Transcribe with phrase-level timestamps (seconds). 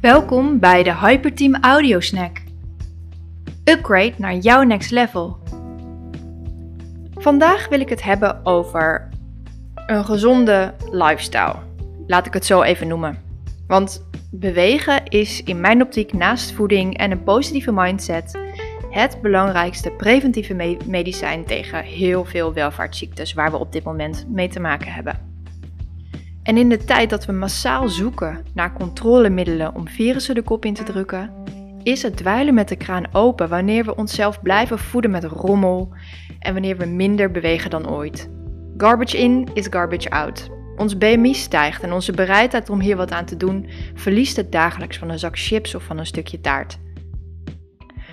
[0.00, 2.42] Welkom bij de Hyperteam Audio Snack.
[3.64, 5.38] Upgrade naar jouw next level.
[7.14, 9.08] Vandaag wil ik het hebben over
[9.86, 11.56] een gezonde lifestyle.
[12.06, 13.18] Laat ik het zo even noemen.
[13.66, 18.38] Want bewegen is in mijn optiek naast voeding en een positieve mindset
[18.90, 24.60] het belangrijkste preventieve medicijn tegen heel veel welvaartsziektes waar we op dit moment mee te
[24.60, 25.29] maken hebben.
[26.42, 30.74] En in de tijd dat we massaal zoeken naar controlemiddelen om virussen de kop in
[30.74, 31.32] te drukken,
[31.82, 35.92] is het dweilen met de kraan open wanneer we onszelf blijven voeden met rommel
[36.38, 38.30] en wanneer we minder bewegen dan ooit.
[38.76, 40.50] Garbage in is garbage out.
[40.76, 44.98] Ons BMI stijgt en onze bereidheid om hier wat aan te doen verliest het dagelijks
[44.98, 46.78] van een zak chips of van een stukje taart.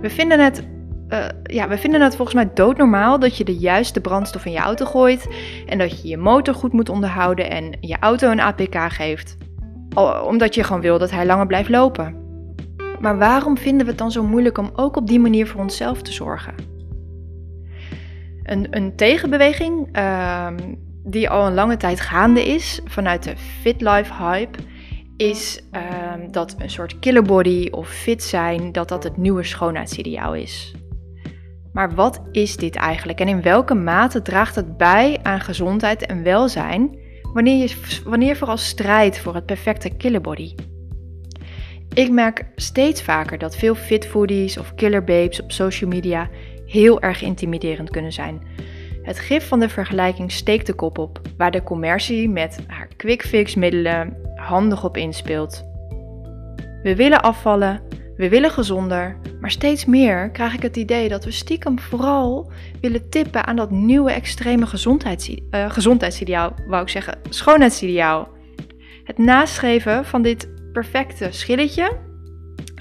[0.00, 0.68] We vinden het
[1.08, 4.58] uh, ja, we vinden het volgens mij doodnormaal dat je de juiste brandstof in je
[4.58, 5.28] auto gooit
[5.66, 9.36] en dat je je motor goed moet onderhouden en je auto een APK geeft.
[10.26, 12.16] Omdat je gewoon wil dat hij langer blijft lopen.
[13.00, 16.02] Maar waarom vinden we het dan zo moeilijk om ook op die manier voor onszelf
[16.02, 16.54] te zorgen?
[18.42, 20.46] Een, een tegenbeweging uh,
[21.04, 24.58] die al een lange tijd gaande is vanuit de fit life hype
[25.16, 25.80] is uh,
[26.30, 30.74] dat een soort killer body of fit zijn dat dat het nieuwe schoonheidsideaal is.
[31.78, 36.22] Maar wat is dit eigenlijk en in welke mate draagt het bij aan gezondheid en
[36.22, 36.98] welzijn
[37.32, 40.54] wanneer je, wanneer vooral strijdt voor het perfecte killerbody?
[41.94, 46.28] Ik merk steeds vaker dat veel fitfoodies of killerbabes op social media
[46.66, 48.42] heel erg intimiderend kunnen zijn.
[49.02, 53.22] Het gif van de vergelijking steekt de kop op, waar de commercie met haar quick
[53.22, 55.64] fix middelen handig op inspeelt.
[56.82, 57.82] We willen afvallen,
[58.18, 63.08] we willen gezonder, maar steeds meer krijg ik het idee dat we stiekem vooral willen
[63.08, 68.28] tippen aan dat nieuwe extreme uh, gezondheidsideaal, wou ik zeggen, schoonheidsideaal.
[69.04, 71.96] Het nastreven van dit perfecte schilletje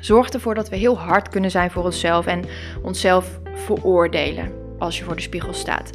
[0.00, 2.44] zorgt ervoor dat we heel hard kunnen zijn voor onszelf en
[2.82, 5.90] onszelf veroordelen als je voor de spiegel staat.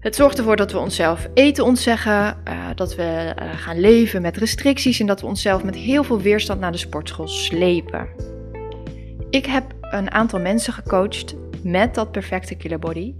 [0.00, 2.12] Het zorgt ervoor dat we onszelf eten ontzeggen,
[2.48, 6.20] uh, dat we uh, gaan leven met restricties en dat we onszelf met heel veel
[6.20, 8.35] weerstand naar de sportschool slepen.
[9.36, 13.14] Ik heb een aantal mensen gecoacht met dat perfecte killerbody,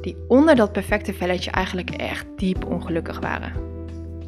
[0.00, 3.52] die onder dat perfecte velletje eigenlijk echt diep ongelukkig waren.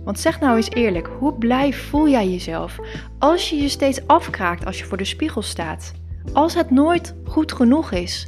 [0.05, 2.79] Want zeg nou eens eerlijk, hoe blij voel jij jezelf
[3.19, 5.93] als je je steeds afkraakt als je voor de spiegel staat?
[6.33, 8.27] Als het nooit goed genoeg is,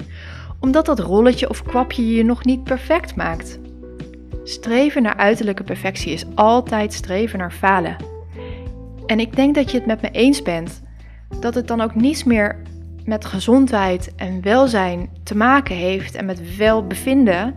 [0.60, 3.58] omdat dat rolletje of kwapje je nog niet perfect maakt.
[4.44, 7.96] Streven naar uiterlijke perfectie is altijd streven naar falen.
[9.06, 10.82] En ik denk dat je het met me eens bent
[11.40, 12.64] dat het dan ook niets meer
[13.06, 17.54] met gezondheid en welzijn te maken heeft en met welbevinden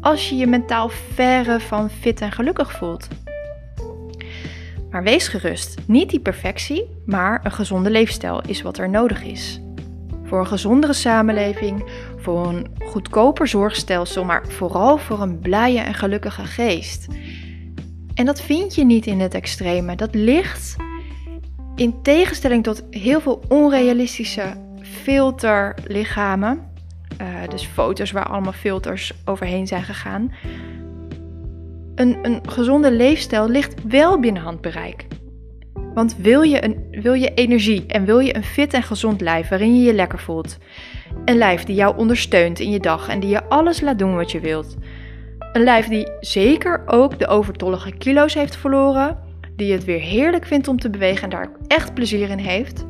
[0.00, 3.08] als je je mentaal verre van fit en gelukkig voelt.
[4.90, 9.60] Maar wees gerust, niet die perfectie, maar een gezonde leefstijl is wat er nodig is.
[10.24, 11.84] Voor een gezondere samenleving,
[12.16, 17.06] voor een goedkoper zorgstelsel, maar vooral voor een blije en gelukkige geest.
[18.14, 19.96] En dat vind je niet in het extreme.
[19.96, 20.76] Dat ligt
[21.74, 24.63] in tegenstelling tot heel veel onrealistische
[25.04, 26.72] filterlichamen.
[27.20, 30.32] Uh, dus foto's waar allemaal filters overheen zijn gegaan.
[31.94, 35.06] Een, een gezonde leefstijl ligt wel binnen handbereik.
[35.94, 39.48] Want wil je, een, wil je energie en wil je een fit en gezond lijf
[39.48, 40.58] waarin je je lekker voelt?
[41.24, 44.32] Een lijf die jou ondersteunt in je dag en die je alles laat doen wat
[44.32, 44.76] je wilt.
[45.52, 49.18] Een lijf die zeker ook de overtollige kilo's heeft verloren,
[49.56, 52.84] die het weer heerlijk vindt om te bewegen en daar echt plezier in heeft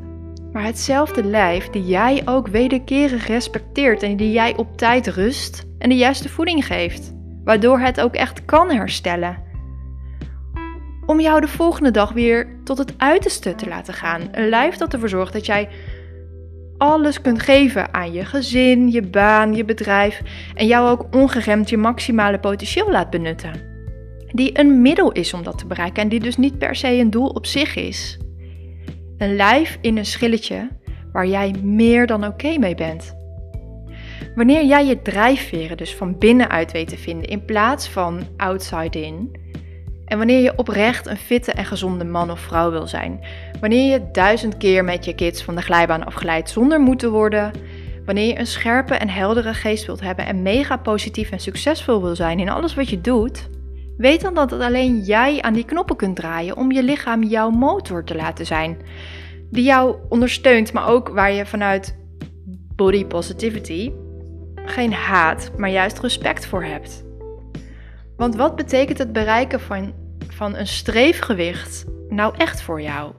[0.55, 5.89] maar hetzelfde lijf die jij ook wederkerig respecteert en die jij op tijd rust en
[5.89, 9.43] de juiste voeding geeft, waardoor het ook echt kan herstellen.
[11.07, 14.29] Om jou de volgende dag weer tot het uiterste te laten gaan.
[14.33, 15.69] Een lijf dat ervoor zorgt dat jij
[16.79, 20.23] alles kunt geven aan je gezin, je baan, je bedrijf
[20.55, 23.53] en jou ook ongeremd je maximale potentieel laat benutten.
[24.27, 27.11] Die een middel is om dat te bereiken en die dus niet per se een
[27.11, 28.19] doel op zich is.
[29.19, 30.69] Een lijf in een schilletje
[31.13, 33.17] waar jij meer dan oké mee bent.
[34.35, 39.43] Wanneer jij je drijfveren dus van binnenuit weet te vinden in plaats van outside in.
[40.05, 43.25] En wanneer je oprecht een fitte en gezonde man of vrouw wil zijn.
[43.61, 47.51] Wanneer je duizend keer met je kids van de glijbaan afgeleid zonder moeten worden.
[48.05, 52.17] Wanneer je een scherpe en heldere geest wilt hebben en mega positief en succesvol wil
[52.17, 53.49] zijn in alles wat je doet.
[53.97, 58.05] Weet dan dat alleen jij aan die knoppen kunt draaien om je lichaam jouw motor
[58.05, 58.77] te laten zijn.
[59.51, 61.97] Die jou ondersteunt, maar ook waar je vanuit
[62.77, 63.93] body positivity
[64.55, 67.05] geen haat, maar juist respect voor hebt.
[68.17, 69.93] Want wat betekent het bereiken van,
[70.29, 73.13] van een streefgewicht nou echt voor jou?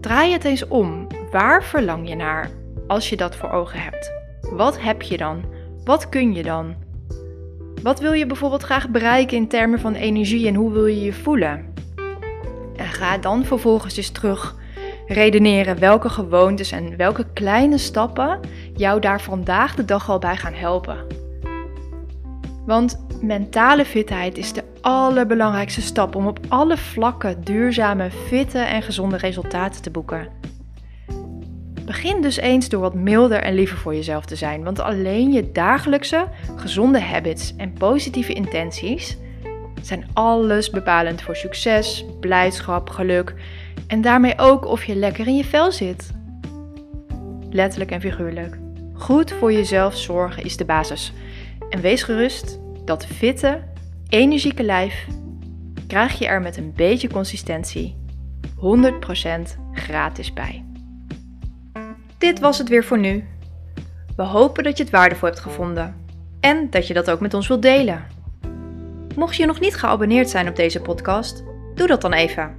[0.00, 1.06] Draai het eens om.
[1.30, 2.50] Waar verlang je naar
[2.86, 4.12] als je dat voor ogen hebt?
[4.40, 5.44] Wat heb je dan?
[5.84, 6.74] Wat kun je dan?
[7.82, 11.12] Wat wil je bijvoorbeeld graag bereiken in termen van energie en hoe wil je je
[11.12, 11.74] voelen?
[12.76, 14.56] En ga dan vervolgens eens terug
[15.06, 18.40] redeneren welke gewoontes en welke kleine stappen
[18.74, 21.06] jou daar vandaag de dag al bij gaan helpen.
[22.66, 29.16] Want mentale fitheid is de allerbelangrijkste stap om op alle vlakken duurzame, fitte en gezonde
[29.16, 30.28] resultaten te boeken.
[31.90, 35.52] Begin dus eens door wat milder en liever voor jezelf te zijn, want alleen je
[35.52, 39.16] dagelijkse gezonde habits en positieve intenties
[39.82, 43.34] zijn alles bepalend voor succes, blijdschap, geluk
[43.86, 46.10] en daarmee ook of je lekker in je vel zit.
[47.50, 48.58] Letterlijk en figuurlijk.
[48.94, 51.12] Goed voor jezelf zorgen is de basis.
[51.70, 53.62] En wees gerust, dat fitte,
[54.08, 55.06] energieke lijf
[55.86, 57.96] krijg je er met een beetje consistentie
[58.56, 58.60] 100%
[59.72, 60.69] gratis bij.
[62.20, 63.24] Dit was het weer voor nu.
[64.16, 65.96] We hopen dat je het waardevol hebt gevonden
[66.40, 68.06] en dat je dat ook met ons wilt delen.
[69.16, 71.44] Mocht je nog niet geabonneerd zijn op deze podcast,
[71.74, 72.56] doe dat dan even.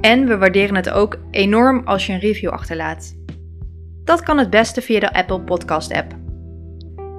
[0.00, 3.16] En we waarderen het ook enorm als je een review achterlaat.
[4.04, 6.14] Dat kan het beste via de Apple Podcast app.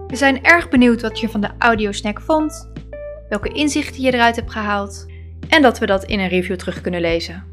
[0.07, 2.71] We zijn erg benieuwd wat je van de audiosnack vond,
[3.29, 5.05] welke inzichten je eruit hebt gehaald
[5.49, 7.48] en dat we dat in een review terug kunnen lezen.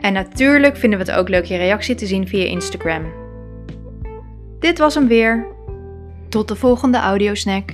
[0.00, 3.12] En natuurlijk vinden we het ook leuk je reactie te zien via Instagram.
[4.58, 5.46] Dit was hem weer.
[6.28, 7.70] Tot de volgende audiosnack.